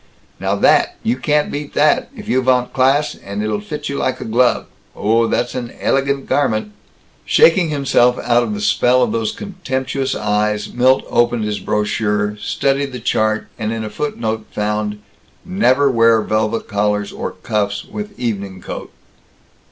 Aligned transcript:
"Now 0.39 0.55
that 0.55 0.95
you 1.03 1.15
can't 1.15 1.51
beat 1.51 1.75
that, 1.75 2.09
if 2.17 2.27
you 2.27 2.41
vant 2.41 2.73
class, 2.73 3.13
and 3.13 3.43
it'll 3.43 3.61
fit 3.61 3.87
you 3.87 3.97
like 3.99 4.19
a 4.19 4.25
glove. 4.25 4.65
Oh, 4.95 5.27
that's 5.27 5.53
an 5.53 5.71
ellllegant 5.79 6.25
garment!" 6.25 6.71
Shaking 7.23 7.69
himself 7.69 8.17
out 8.17 8.41
of 8.41 8.55
the 8.55 8.61
spell 8.61 9.03
of 9.03 9.11
those 9.11 9.31
contemptuous 9.31 10.15
eyes 10.15 10.73
Milt 10.73 11.05
opened 11.07 11.43
his 11.43 11.59
brochure, 11.59 12.35
studied 12.41 12.93
the 12.93 12.99
chart, 12.99 13.45
and 13.59 13.71
in 13.71 13.83
a 13.83 13.91
footnote 13.91 14.47
found, 14.49 14.97
"Never 15.45 15.87
wear 15.91 16.23
velvet 16.23 16.67
collars 16.67 17.11
or 17.11 17.33
cuffs 17.33 17.85
with 17.85 18.19
evening 18.19 18.59
coat." 18.59 18.91